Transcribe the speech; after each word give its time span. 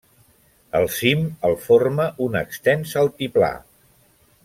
El 0.79 0.87
cim 0.95 1.21
el 1.49 1.53
forma 1.67 2.09
un 2.29 2.41
extens 2.43 2.97
altiplà. 3.07 3.55